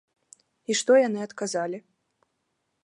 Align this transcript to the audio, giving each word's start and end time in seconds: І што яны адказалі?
І 0.71 0.77
што 0.79 0.91
яны 1.07 1.19
адказалі? 1.27 1.77